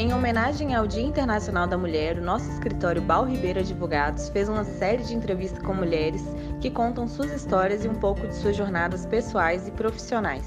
[0.00, 4.64] Em homenagem ao Dia Internacional da Mulher, o nosso escritório Bal Ribeiro Advogados fez uma
[4.64, 6.22] série de entrevistas com mulheres
[6.58, 10.46] que contam suas histórias e um pouco de suas jornadas pessoais e profissionais.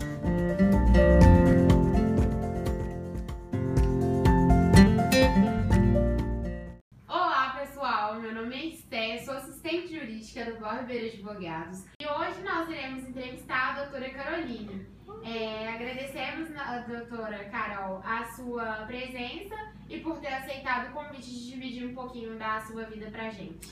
[7.08, 12.42] Olá pessoal, meu nome é Esté, sou assistente jurídica do Bal Ribeiro Advogados e hoje
[12.44, 14.88] nós iremos entrevistar a doutora Caroline.
[15.24, 15.70] É,
[16.64, 19.56] a doutora Carol a sua presença
[19.90, 23.70] e por ter aceitado o convite de dividir um pouquinho da sua vida pra gente.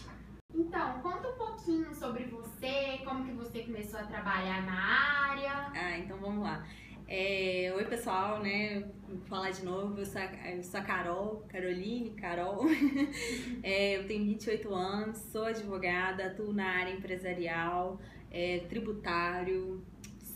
[0.54, 5.72] Então, conta um pouquinho sobre você, como que você começou a trabalhar na área.
[5.74, 6.66] Ah, então vamos lá.
[7.08, 8.84] É, oi pessoal, né?
[9.08, 12.66] Vou falar de novo, eu sou, a, eu sou a Carol, Caroline, Carol.
[13.64, 18.00] É, eu tenho 28 anos, sou advogada, atuo na área empresarial,
[18.32, 19.82] é, tributário,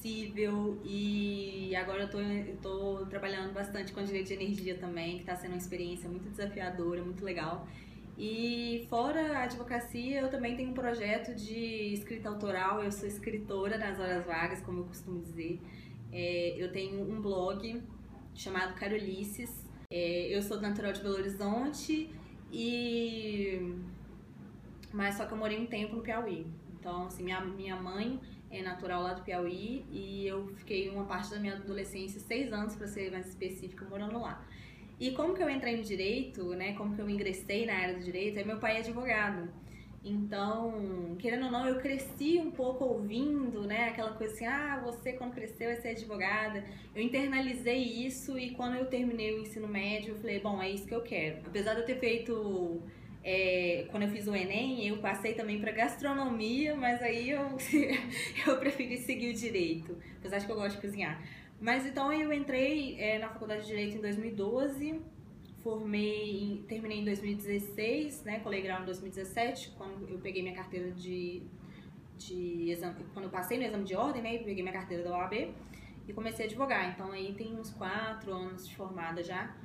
[0.08, 5.58] e agora eu tô trabalhando bastante com direito de energia também, que está sendo uma
[5.58, 7.68] experiência muito desafiadora, muito legal.
[8.18, 13.78] E fora a advocacia, eu também tenho um projeto de escrita autoral, eu sou escritora
[13.78, 15.60] nas horas vagas, como eu costumo dizer.
[16.14, 17.82] É, eu tenho um blog
[18.34, 22.10] chamado Carolices, é, eu sou natural de Belo Horizonte
[22.52, 23.76] e...
[24.94, 26.46] Mas só que eu morei um tempo no Piauí.
[26.80, 31.32] Então, assim, minha, minha mãe é natural lá do Piauí e eu fiquei uma parte
[31.32, 34.46] da minha adolescência, seis anos para ser mais específica, morando lá.
[35.00, 36.74] E como que eu entrei no direito, né?
[36.74, 38.40] Como que eu ingressei na área do direito?
[38.40, 39.50] É meu pai é advogado.
[40.08, 43.90] Então, querendo ou não, eu cresci um pouco ouvindo, né?
[43.90, 46.64] Aquela coisa assim, ah, você quando cresceu vai ser advogada.
[46.96, 50.86] Eu internalizei isso e quando eu terminei o ensino médio, eu falei, bom, é isso
[50.86, 51.40] que eu quero.
[51.48, 52.84] Apesar de eu ter feito
[53.28, 57.42] é, quando eu fiz o Enem, eu passei também para gastronomia, mas aí eu,
[58.46, 61.20] eu preferi seguir o direito, apesar de que eu gosto de cozinhar.
[61.60, 65.02] Mas então eu entrei é, na faculdade de Direito em 2012,
[65.64, 71.42] formei, terminei em 2016, né, colei grau em 2017, quando eu peguei minha carteira de,
[72.20, 75.52] de exame, quando eu passei no exame de ordem, né, peguei minha carteira da OAB
[76.08, 76.92] e comecei a advogar.
[76.92, 79.56] Então aí tem uns quatro anos de formada já.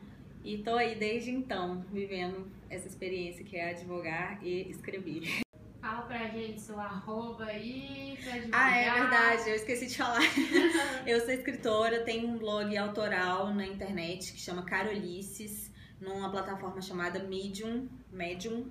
[0.42, 5.42] E tô aí desde então, vivendo essa experiência que é advogar e escrever.
[5.80, 8.72] Fala pra gente seu arroba aí pra advogar.
[8.72, 10.20] Ah, é verdade, eu esqueci de falar.
[11.06, 15.70] eu sou escritora, tenho um blog autoral na internet que chama Carolices,
[16.00, 18.70] numa plataforma chamada Medium, Medium.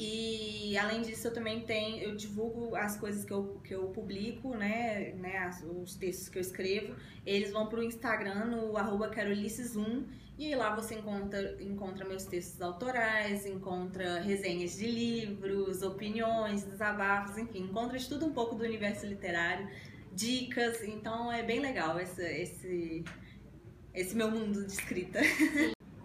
[0.00, 4.54] E além disso, eu também tenho, eu divulgo as coisas que eu, que eu publico,
[4.54, 5.50] né, né,
[5.82, 6.94] os textos que eu escrevo,
[7.26, 10.04] eles vão pro Instagram no arroba carolices1
[10.38, 17.64] e lá você encontra, encontra meus textos autorais, encontra resenhas de livros, opiniões, desabafos, enfim,
[17.64, 19.68] encontra de tudo um pouco do universo literário,
[20.12, 23.04] dicas, então é bem legal esse, esse,
[23.92, 25.18] esse meu mundo de escrita.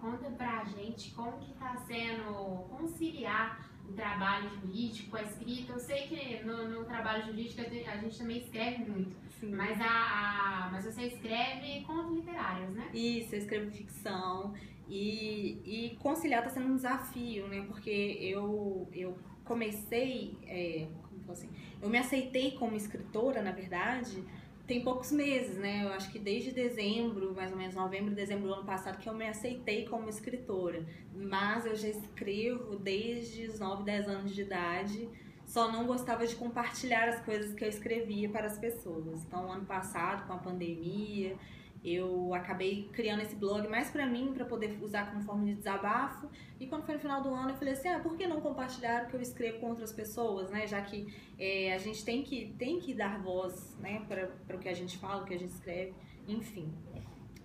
[0.01, 2.33] Conta pra gente como que tá sendo
[2.71, 5.73] conciliar o trabalho jurídico, a escrita.
[5.73, 9.55] Eu sei que no, no trabalho jurídico a gente também escreve muito, Sim.
[9.55, 12.89] mas, a, a, mas você escreve contos literários, né?
[12.93, 14.53] Isso, eu escrevo ficção.
[14.89, 17.63] E, e conciliar está sendo um desafio, né?
[17.67, 20.87] Porque eu, eu comecei, é,
[21.25, 21.49] como assim,
[21.81, 24.23] eu me aceitei como escritora, na verdade,
[24.66, 25.84] tem poucos meses, né?
[25.84, 29.13] Eu acho que desde dezembro, mais ou menos novembro, dezembro do ano passado, que eu
[29.13, 30.85] me aceitei como escritora.
[31.13, 35.09] Mas eu já escrevo desde os 9, 10 anos de idade.
[35.46, 39.24] Só não gostava de compartilhar as coisas que eu escrevia para as pessoas.
[39.25, 41.35] Então, ano passado, com a pandemia,
[41.83, 46.29] eu acabei criando esse blog mais para mim, para poder usar como forma de desabafo.
[46.59, 49.03] E quando foi no final do ano, eu falei assim: ah, por que não compartilhar
[49.03, 50.66] o que eu escrevo com outras pessoas, né?
[50.66, 54.69] Já que é, a gente tem que, tem que dar voz né, para o que
[54.69, 55.94] a gente fala, o que a gente escreve,
[56.27, 56.71] enfim.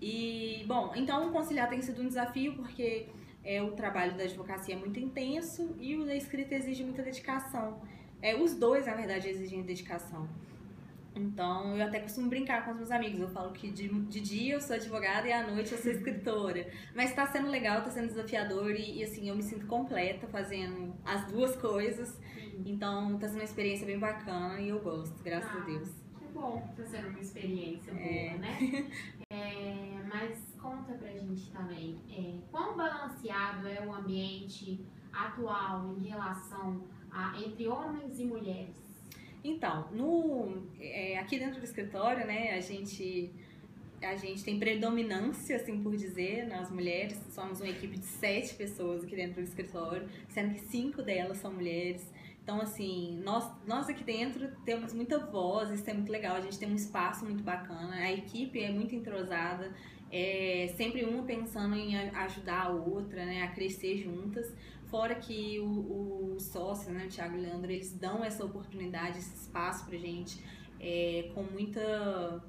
[0.00, 3.09] E, bom, então conciliar tem sido um desafio porque
[3.44, 7.81] é, o trabalho da advocacia é muito intenso e o da escrita exige muita dedicação.
[8.22, 10.28] É, os dois, na verdade, exigem dedicação.
[11.19, 13.20] Então, eu até costumo brincar com os meus amigos.
[13.20, 16.70] Eu falo que de, de dia eu sou advogada e à noite eu sou escritora.
[16.94, 20.94] Mas tá sendo legal, tá sendo desafiador e, e assim, eu me sinto completa fazendo
[21.05, 22.17] as duas coisas.
[22.65, 25.88] Então, tá sendo uma experiência bem bacana e eu gosto, graças ah, a Deus.
[26.19, 28.38] Que bom tá sendo uma experiência boa, é.
[28.38, 28.91] né?
[29.31, 36.85] é, mas conta pra gente também, é, quão balanceado é o ambiente atual em relação
[37.11, 38.88] a entre homens e mulheres?
[39.49, 43.31] Então, no, é, aqui dentro do escritório, né, a gente,
[44.03, 47.19] a gente tem predominância, assim por dizer, nós mulheres.
[47.31, 51.53] Somos uma equipe de sete pessoas aqui dentro do escritório, sendo que cinco delas são
[51.53, 52.06] mulheres.
[52.43, 56.37] Então, assim, nós, nós aqui dentro temos muita voz, isso é muito legal.
[56.37, 59.73] A gente tem um espaço muito bacana, a equipe é muito entrosada
[60.11, 64.53] é, sempre uma pensando em ajudar a outra, né, a crescer juntas.
[64.90, 69.35] Fora que os sócios, né, o Thiago e o Leandro, eles dão essa oportunidade, esse
[69.35, 70.43] espaço pra gente
[70.81, 72.43] é, com muita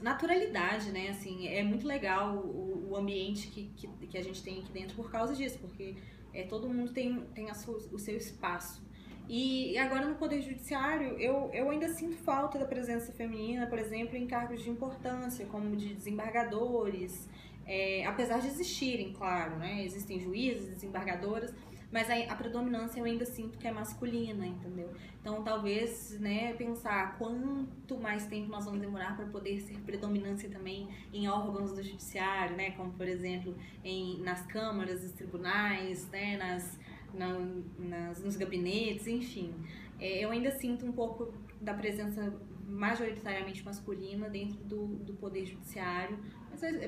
[0.00, 1.08] naturalidade, né?
[1.08, 4.96] Assim, é muito legal o, o ambiente que, que, que, a gente tem aqui dentro
[4.96, 5.94] por causa disso, porque
[6.32, 8.82] é, todo mundo tem, tem sua, o seu espaço.
[9.28, 14.16] E agora no Poder Judiciário, eu, eu ainda sinto falta da presença feminina, por exemplo,
[14.16, 17.26] em cargos de importância, como de desembargadores,
[17.66, 19.82] é, apesar de existirem, claro, né?
[19.82, 21.54] Existem juízes, desembargadoras,
[21.94, 24.90] mas a, a, predominância eu ainda sinto que é masculina, entendeu?
[25.20, 30.88] Então talvez, né, pensar quanto mais tempo nós vamos demorar para poder ser predominância também
[31.12, 36.80] em órgãos do judiciário, né, como por exemplo em, nas câmaras, nos tribunais, né, nas,
[37.14, 37.38] na,
[37.78, 39.54] nas, nos gabinetes, enfim.
[40.00, 42.36] É, eu ainda sinto um pouco da presença
[42.66, 46.18] majoritariamente masculina dentro do, do poder judiciário,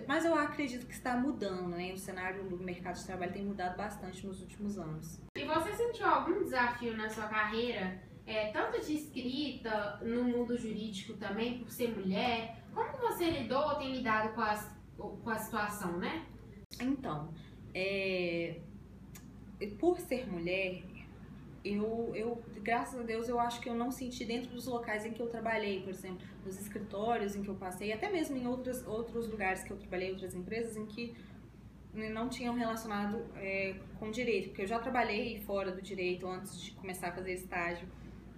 [0.06, 1.92] mas, eu acredito que está mudando, né?
[1.92, 5.20] O cenário do mercado de trabalho tem mudado bastante nos últimos anos.
[5.36, 11.14] E você sentiu algum desafio na sua carreira, é, tanto de escrita, no mundo jurídico
[11.14, 12.62] também, por ser mulher?
[12.74, 16.26] Como você lidou ou tem lidado com, as, com a situação, né?
[16.80, 17.32] Então,
[17.74, 18.60] é,
[19.78, 20.82] por ser mulher,
[21.74, 25.12] eu, eu, graças a Deus, eu acho que eu não senti dentro dos locais em
[25.12, 28.86] que eu trabalhei, por exemplo, nos escritórios em que eu passei, até mesmo em outros,
[28.86, 31.14] outros lugares que eu trabalhei, outras empresas, em que
[31.92, 36.72] não tinham relacionado é, com direito, porque eu já trabalhei fora do direito antes de
[36.72, 37.88] começar a fazer estágio,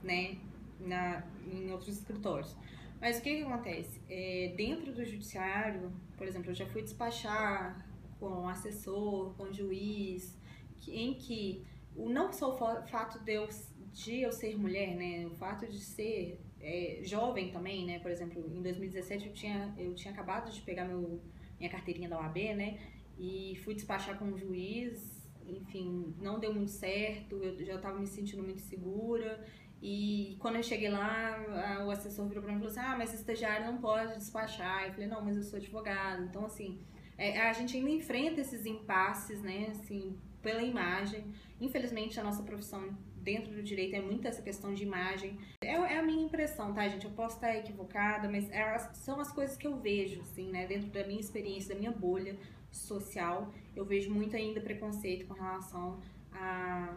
[0.03, 0.39] né,
[0.81, 2.57] na, em outros escritórios.
[3.01, 4.01] Mas o que, que acontece?
[4.09, 7.85] É, dentro do judiciário, por exemplo, eu já fui despachar
[8.19, 10.37] com assessor, com juiz,
[10.77, 11.65] que, em que
[11.99, 13.49] o não só o fato de eu,
[13.93, 18.41] de eu ser mulher, né, o fato de ser é, jovem também, né, por exemplo,
[18.55, 21.21] em 2017 eu tinha, eu tinha acabado de pegar meu,
[21.59, 22.79] minha carteirinha da OAB, né,
[23.19, 28.07] e fui despachar com o juiz, enfim, não deu muito certo, eu já estava me
[28.07, 29.45] sentindo muito segura,
[29.83, 33.13] e quando eu cheguei lá, o assessor virou para mim e falou assim, ah, mas
[33.15, 36.81] estagiário não pode despachar, eu falei, não, mas eu sou advogado, então assim,
[37.17, 40.17] é, a gente ainda enfrenta esses impasses, né, assim,
[40.49, 41.23] pela imagem.
[41.61, 45.39] Infelizmente, a nossa profissão dentro do direito é muito essa questão de imagem.
[45.61, 47.05] É, é a minha impressão, tá, gente?
[47.05, 50.67] Eu posso estar equivocada, mas é, são as coisas que eu vejo, assim, né?
[50.67, 52.35] Dentro da minha experiência, da minha bolha
[52.71, 56.01] social, eu vejo muito ainda preconceito com relação
[56.33, 56.97] a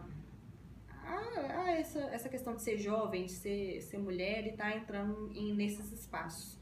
[1.78, 5.52] essa, essa questão de ser jovem, de ser, ser mulher e estar tá entrando em,
[5.54, 6.58] nesses espaços.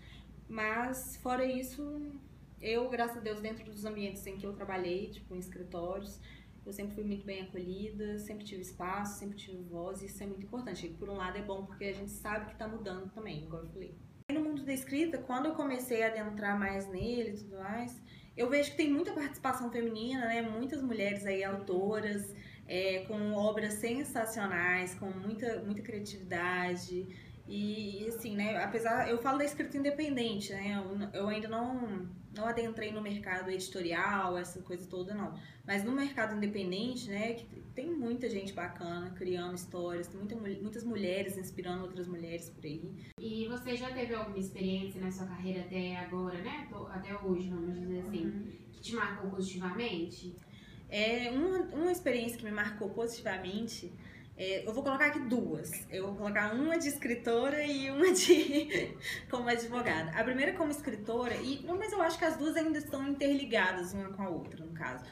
[0.49, 1.83] Mas, fora isso,
[2.61, 6.21] eu, graças a Deus, dentro dos ambientes em que eu trabalhei, tipo, em escritórios,
[6.65, 10.27] eu sempre fui muito bem acolhida, sempre tive espaço, sempre tive voz, e isso é
[10.27, 10.87] muito importante.
[10.87, 13.63] E por um lado é bom porque a gente sabe que está mudando também, igual
[13.63, 13.95] eu falei.
[14.31, 18.01] No mundo da escrita, quando eu comecei a adentrar mais nele e tudo mais,
[18.37, 20.43] eu vejo que tem muita participação feminina, né?
[20.43, 22.33] Muitas mulheres aí autoras,
[22.67, 27.09] é, com obras sensacionais, com muita, muita criatividade.
[27.51, 30.81] E, assim, né, apesar, eu falo da escrita independente, né,
[31.13, 35.35] eu, eu, ainda não, não adentrei no mercado editorial, essa coisa toda, não.
[35.67, 37.45] Mas no mercado independente, né, que
[37.75, 42.89] tem muita gente bacana criando histórias, tem muita, muitas mulheres inspirando outras mulheres por aí.
[43.19, 47.75] E você já teve alguma experiência na sua carreira até agora, né, até hoje, vamos
[47.75, 48.47] dizer assim, uhum.
[48.71, 50.37] que te marcou positivamente?
[50.89, 53.93] É, uma, uma experiência que me marcou positivamente
[54.41, 55.71] é, eu vou colocar aqui duas.
[55.91, 58.97] Eu vou colocar uma de escritora e uma de
[59.31, 60.19] como advogada.
[60.19, 64.09] A primeira como escritora, e mas eu acho que as duas ainda estão interligadas uma
[64.09, 65.05] com a outra, no caso.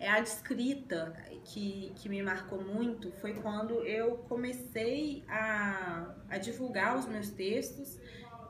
[0.00, 6.38] É a de escrita que, que me marcou muito foi quando eu comecei a, a
[6.38, 8.00] divulgar os meus textos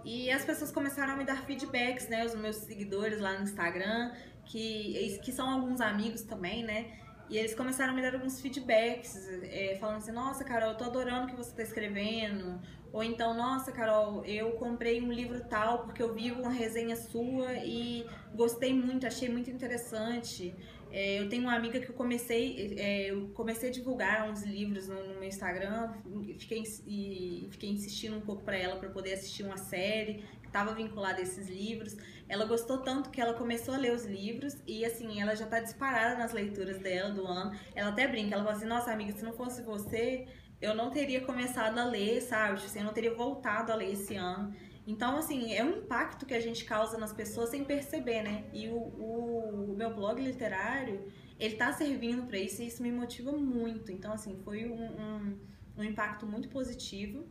[0.03, 2.25] e as pessoas começaram a me dar feedbacks, né?
[2.25, 4.13] Os meus seguidores lá no Instagram,
[4.47, 7.03] que, que são alguns amigos também, né?
[7.33, 10.85] E eles começaram a me dar alguns feedbacks, é, falando assim, nossa, Carol, eu tô
[10.85, 12.61] adorando o que você tá escrevendo.
[12.93, 17.55] Ou então, nossa, Carol, eu comprei um livro tal porque eu vi uma resenha sua
[17.55, 20.55] e gostei muito, achei muito interessante.
[20.93, 24.89] É, eu tenho uma amiga que eu comecei, é, eu comecei a divulgar uns livros
[24.89, 25.91] no, no meu Instagram
[26.39, 30.75] fiquei, e fiquei insistindo um pouco para ela para poder assistir uma série que estava
[30.75, 31.97] vinculada a esses livros.
[32.29, 35.61] Ela gostou tanto que ela começou a ler os livros e assim, ela já está
[35.61, 37.59] disparada nas leituras dela do ano.
[37.75, 40.27] Ela até brinca, ela fala assim: "Nossa, amiga, se não fosse você,
[40.61, 42.57] eu não teria começado a ler, sabe?
[42.57, 44.55] Tipo assim, eu não teria voltado a ler esse ano".
[44.87, 48.45] Então, assim, é um impacto que a gente causa nas pessoas sem perceber, né?
[48.53, 51.07] E o, o, o meu blog literário,
[51.39, 53.93] ele tá servindo para isso e isso me motiva muito.
[53.93, 55.39] Então, assim, foi um, um,
[55.79, 57.25] um impacto muito positivo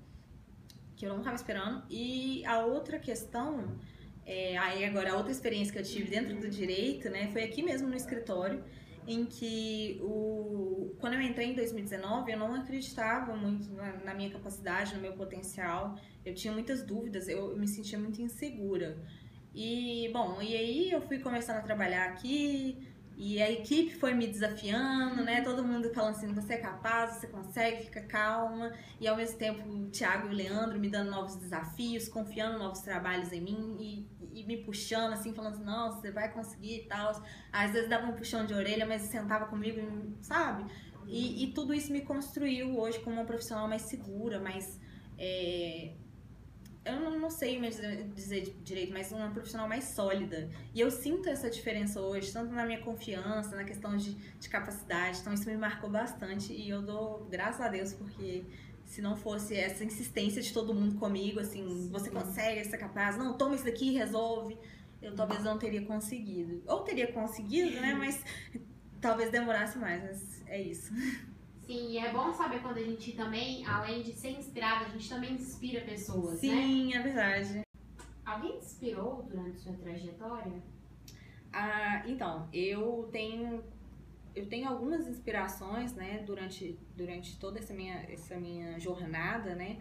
[0.95, 1.83] que eu não estava esperando.
[1.89, 3.77] E a outra questão
[4.23, 7.63] É, aí agora a outra experiência que eu tive dentro do direito, né, foi aqui
[7.63, 8.63] mesmo no escritório,
[9.07, 14.29] em que o quando eu entrei em 2019 eu não acreditava muito na, na minha
[14.29, 15.95] capacidade, no meu potencial.
[16.23, 18.97] Eu tinha muitas dúvidas, eu, eu me sentia muito insegura.
[19.53, 22.77] E bom, e aí eu fui começando a trabalhar aqui,
[23.23, 25.41] e a equipe foi me desafiando, né?
[25.41, 28.73] Todo mundo falando assim, você é capaz, você consegue, fica calma.
[28.99, 32.79] E ao mesmo tempo o Thiago e o Leandro me dando novos desafios, confiando novos
[32.79, 36.87] trabalhos em mim e, e me puxando assim, falando assim, não, você vai conseguir e
[36.87, 37.23] tal.
[37.51, 39.79] Às vezes dava um puxão de orelha, mas sentava comigo,
[40.21, 40.65] sabe?
[41.07, 44.79] E, e tudo isso me construiu hoje como uma profissional mais segura, mais
[45.17, 45.93] é,
[46.83, 47.59] eu não, não sei
[48.15, 50.49] dizer direito, mas uma profissional mais sólida.
[50.73, 55.19] E eu sinto essa diferença hoje, tanto na minha confiança, na questão de, de capacidade.
[55.19, 58.43] Então isso me marcou bastante e eu dou graças a Deus porque
[58.91, 61.89] se não fosse essa insistência de todo mundo comigo, assim, Sim.
[61.89, 64.57] você consegue, você é capaz, não, toma isso daqui e resolve,
[65.01, 66.61] eu talvez não teria conseguido.
[66.67, 68.21] Ou teria conseguido, né, mas
[68.99, 70.93] talvez demorasse mais, mas é isso.
[71.65, 75.07] Sim, e é bom saber quando a gente também, além de ser inspirada, a gente
[75.07, 76.61] também inspira pessoas, Sim, né?
[76.61, 77.61] Sim, é verdade.
[78.25, 80.61] Alguém te inspirou durante sua trajetória?
[81.53, 83.63] Ah, então, eu tenho
[84.35, 89.79] eu tenho algumas inspirações, né, durante, durante toda essa minha, essa minha jornada, né?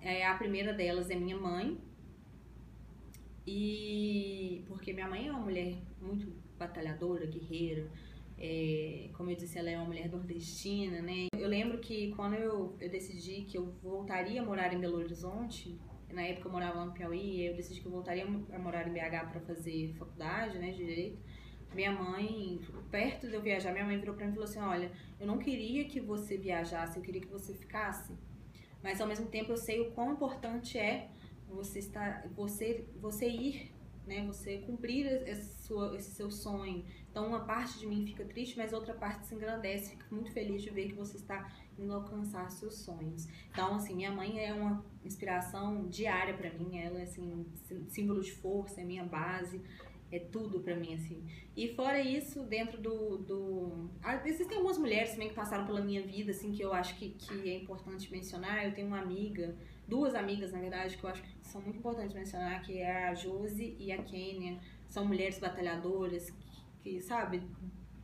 [0.00, 1.78] É, a primeira delas é minha mãe.
[3.46, 7.88] E porque minha mãe é uma mulher muito batalhadora, guerreira,
[8.38, 11.28] é, como eu disse, ela é uma mulher nordestina, né?
[11.32, 15.78] Eu lembro que quando eu, eu decidi que eu voltaria a morar em Belo Horizonte,
[16.12, 19.30] na época eu morava no Piauí, eu decidi que eu voltaria a morar em BH
[19.30, 21.18] para fazer faculdade, né, de direito.
[21.74, 24.90] Minha mãe, perto de eu viajar, minha mãe virou para mim e falou assim: "Olha,
[25.20, 28.12] eu não queria que você viajasse, eu queria que você ficasse.
[28.82, 31.10] Mas ao mesmo tempo eu sei o quão importante é
[31.48, 34.24] você estar, você, você ir né?
[34.26, 36.84] Você cumprir esse, sua, esse seu sonho.
[37.10, 40.62] Então, uma parte de mim fica triste, mas outra parte se engrandece, fica muito feliz
[40.62, 43.26] de ver que você está indo alcançar seus sonhos.
[43.50, 47.46] Então, assim, minha mãe é uma inspiração diária para mim, ela é, assim,
[47.88, 49.60] símbolo de força, é minha base,
[50.10, 51.24] é tudo para mim, assim.
[51.56, 53.90] E fora isso, dentro do, do...
[54.02, 57.10] Ah, existem algumas mulheres também que passaram pela minha vida, assim, que eu acho que,
[57.10, 58.64] que é importante mencionar.
[58.64, 59.54] Eu tenho uma amiga
[59.86, 63.14] duas amigas, na verdade, que eu acho que são muito importantes mencionar, que é a
[63.14, 64.58] Josi e a Kênia.
[64.88, 66.46] São mulheres batalhadoras que,
[66.82, 67.42] que, sabe,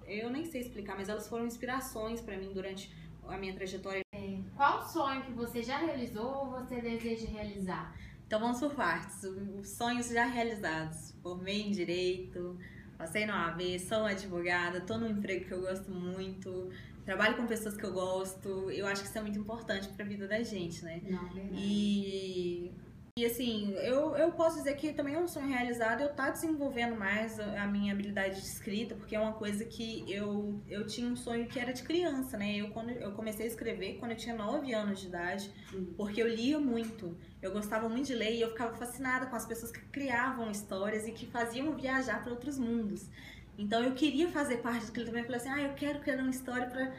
[0.07, 2.93] eu nem sei explicar, mas elas foram inspirações para mim durante
[3.27, 4.03] a minha trajetória.
[4.15, 7.97] É, qual sonho que você já realizou ou você deseja realizar?
[8.33, 9.25] Então vamos por partes.
[9.25, 11.15] Os sonhos já realizados.
[11.23, 12.59] Formei em Direito,
[12.97, 16.71] passei no AV, sou advogada, tô num emprego que eu gosto muito,
[17.05, 20.09] trabalho com pessoas que eu gosto, eu acho que isso é muito importante para a
[20.09, 21.03] vida da gente, né?
[21.05, 21.63] Não, verdade.
[21.63, 22.73] E
[23.19, 26.31] e assim, eu, eu posso dizer que também é um sonho realizado eu estar tá
[26.31, 31.07] desenvolvendo mais a minha habilidade de escrita, porque é uma coisa que eu, eu tinha
[31.07, 32.57] um sonho que era de criança, né?
[32.57, 35.51] Eu, quando, eu comecei a escrever quando eu tinha 9 anos de idade,
[35.95, 37.15] porque eu lia muito.
[37.43, 41.07] Eu gostava muito de ler e eu ficava fascinada com as pessoas que criavam histórias
[41.07, 43.11] e que faziam viajar para outros mundos.
[43.59, 45.21] Então eu queria fazer parte daquilo também.
[45.21, 46.95] Eu falei assim, ah, eu quero criar uma história para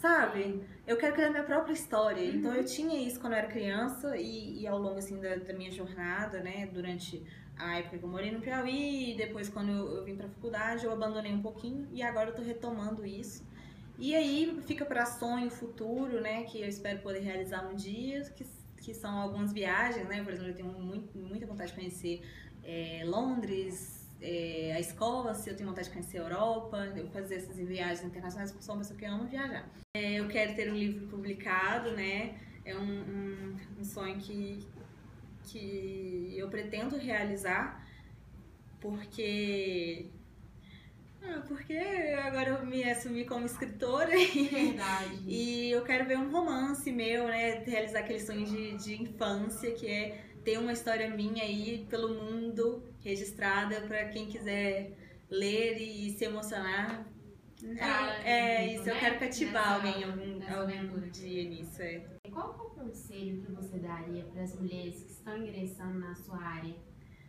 [0.00, 0.62] sabe?
[0.86, 2.22] Eu quero criar minha própria história.
[2.22, 2.36] Uhum.
[2.36, 5.52] Então eu tinha isso quando eu era criança e, e ao longo assim da, da,
[5.52, 7.22] minha jornada, né, durante
[7.56, 10.92] a época que eu morei no Piauí, depois quando eu, eu vim para faculdade, eu
[10.92, 13.46] abandonei um pouquinho e agora eu tô retomando isso.
[13.98, 18.46] E aí fica para sonho futuro, né, que eu espero poder realizar um dia, que,
[18.76, 20.22] que são algumas viagens, né?
[20.22, 22.22] Por exemplo, eu tenho muito, muita vontade de conhecer
[22.62, 27.56] é, Londres, é, a Escócia, eu tenho vontade de conhecer a Europa, eu fazer essas
[27.56, 29.68] viagens internacionais, porque sou uma pessoa que ama viajar.
[29.96, 32.38] É, eu quero ter um livro publicado, né?
[32.64, 34.66] É um, um, um sonho que,
[35.44, 37.86] que eu pretendo realizar,
[38.80, 40.10] porque
[41.22, 41.76] ah, porque
[42.22, 44.10] agora eu me assumi como escritora
[44.50, 45.22] Verdade.
[45.26, 47.62] e eu quero ver um romance meu, né?
[47.64, 52.82] Realizar aquele sonho de, de infância que é ter uma história minha aí pelo mundo
[53.00, 54.96] registrada para quem quiser
[55.28, 57.06] ler e se emocionar.
[57.78, 58.92] Ah, é, é, isso, né?
[58.92, 61.82] eu quero cativar alguém algum, algum dia nisso.
[61.82, 62.02] É.
[62.32, 66.40] Qual é o conselho que você daria para as mulheres que estão ingressando na sua
[66.40, 66.74] área,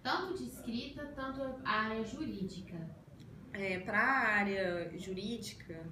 [0.02, 2.90] tanto de escrita, tanto a área jurídica?
[3.52, 5.86] É, para a área jurídica,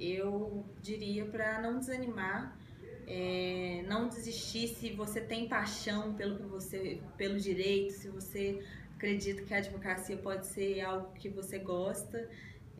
[0.00, 2.56] eu diria para não desanimar,
[3.06, 8.62] é, não desistir se você tem paixão pelo que você, pelo direito, se você
[8.96, 12.28] acredita que a advocacia pode ser algo que você gosta.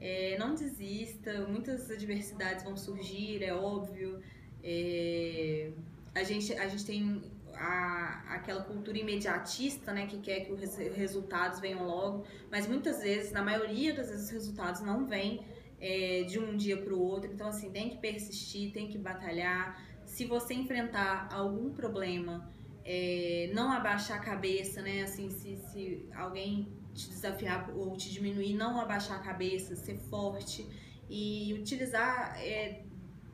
[0.00, 4.20] É, não desista, muitas adversidades vão surgir, é óbvio.
[4.62, 5.70] É,
[6.14, 7.22] a, gente, a gente tem
[7.54, 13.32] a, aquela cultura imediatista, né, que quer que os resultados venham logo, mas muitas vezes,
[13.32, 15.44] na maioria das vezes, os resultados não vêm
[15.80, 17.30] é, de um dia para o outro.
[17.32, 19.80] Então, assim, tem que persistir, tem que batalhar.
[20.12, 22.46] Se você enfrentar algum problema,
[22.84, 25.04] é, não abaixar a cabeça, né?
[25.04, 30.68] Assim, se, se alguém te desafiar ou te diminuir, não abaixar a cabeça, ser forte
[31.08, 32.82] e utilizar é,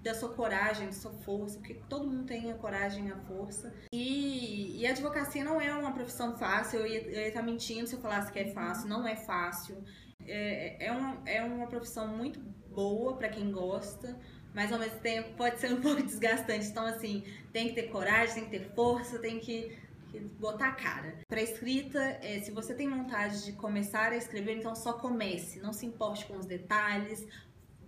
[0.05, 3.75] da sua coragem, da sua força, porque todo mundo tem a coragem e a força.
[3.93, 7.89] E, e a advocacia não é uma profissão fácil, eu ia, eu ia estar mentindo
[7.89, 9.83] se eu falasse que é fácil, não é fácil.
[10.25, 12.39] É, é, uma, é uma profissão muito
[12.71, 14.17] boa para quem gosta,
[14.59, 16.67] mas ao mesmo tempo pode ser um pouco desgastante.
[16.67, 17.23] Então, assim,
[17.53, 19.79] tem que ter coragem, tem que ter força, tem que,
[20.41, 21.15] botar a cara.
[21.29, 25.73] Para escrita, é, se você tem vontade de começar a escrever, então só comece, não
[25.73, 27.25] se importe com os detalhes,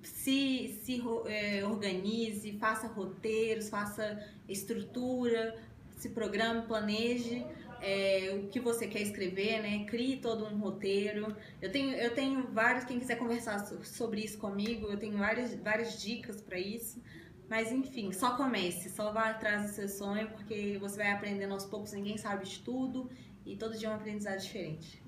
[0.00, 5.58] se, se é, organize, faça roteiros, faça estrutura,
[5.96, 7.44] se programe, planeje
[7.82, 9.84] é, o que você quer escrever, né?
[9.86, 11.34] Crie todo um roteiro.
[11.60, 16.00] Eu tenho, eu tenho vários, quem quiser conversar sobre isso comigo, eu tenho várias, várias
[16.00, 17.02] dicas para isso.
[17.48, 21.64] Mas enfim, só comece, só vá atrás do seu sonho, porque você vai aprendendo aos
[21.64, 23.10] poucos, ninguém sabe de tudo
[23.44, 25.02] e todo dia é um aprendizado diferente.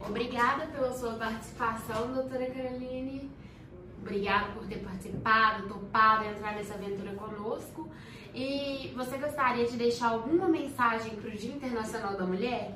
[0.00, 3.30] Obrigada pela sua participação, doutora Caroline.
[4.00, 7.88] Obrigada por ter participado, topado entrar nessa aventura conosco.
[8.34, 12.72] E você gostaria de deixar alguma mensagem para o Dia Internacional da Mulher?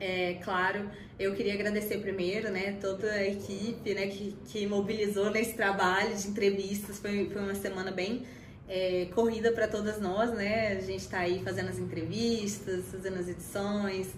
[0.00, 5.54] É, claro, eu queria agradecer primeiro, né, toda a equipe, né, que, que mobilizou nesse
[5.54, 6.98] trabalho de entrevistas.
[6.98, 8.26] Foi, foi uma semana bem
[8.68, 10.72] é, corrida para todas nós, né?
[10.78, 14.12] A gente está aí fazendo as entrevistas, fazendo as edições,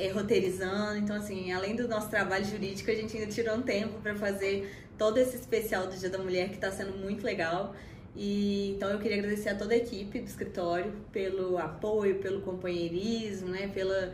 [0.00, 0.98] é, roteirizando.
[0.98, 4.70] Então, assim, além do nosso trabalho jurídico, a gente ainda tirou um tempo para fazer
[4.96, 7.74] todo esse especial do Dia da Mulher que está sendo muito legal.
[8.16, 13.48] E então eu queria agradecer a toda a equipe do escritório pelo apoio, pelo companheirismo,
[13.48, 14.12] né, pela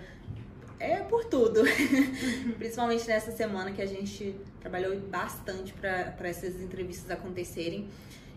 [0.79, 1.63] é por tudo.
[2.59, 7.89] Principalmente nessa semana que a gente trabalhou bastante para essas entrevistas acontecerem.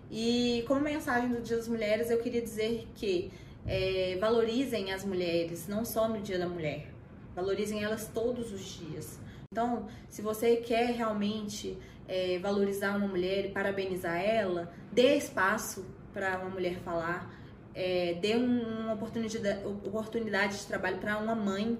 [0.09, 3.31] E como mensagem do Dia das Mulheres, eu queria dizer que
[3.67, 6.98] é, valorizem as mulheres, não só no Dia da Mulher.
[7.39, 9.17] Valorizem elas todos os dias.
[9.51, 16.37] Então, se você quer realmente é, valorizar uma mulher e parabenizar ela, dê espaço para
[16.39, 17.33] uma mulher falar,
[17.73, 21.79] é, dê uma oportunidade, oportunidade de trabalho para uma mãe,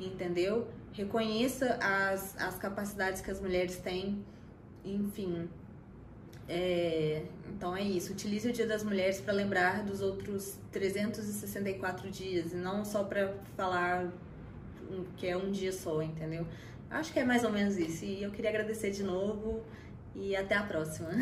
[0.00, 0.68] entendeu?
[0.92, 4.24] Reconheça as, as capacidades que as mulheres têm,
[4.84, 5.48] enfim.
[6.48, 8.12] É, então é isso.
[8.12, 13.34] Utilize o Dia das Mulheres para lembrar dos outros 364 dias e não só para
[13.56, 14.10] falar
[15.16, 16.46] que é um dia só, entendeu?
[16.90, 18.04] Acho que é mais ou menos isso.
[18.04, 19.62] E eu queria agradecer de novo
[20.14, 21.10] e até a próxima.